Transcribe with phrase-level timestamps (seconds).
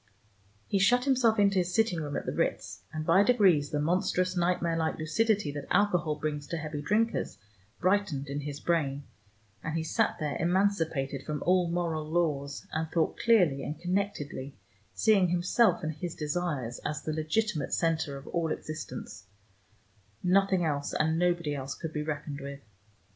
[0.65, 4.35] He shut himself into his sitting room at the Ritz, and by degrees the monstrous
[4.35, 7.37] nightmare like lucidity that alcohol brings to heavy drinkers
[7.79, 9.03] brightened in his brain,
[9.63, 14.55] and he sat there emancipated from all moral laws, and thought clearly and connectedly,
[14.95, 19.27] seeing himself and his desires as the legitimate center of all existence;
[20.23, 22.61] nothing else and nobody else could be reckoned with.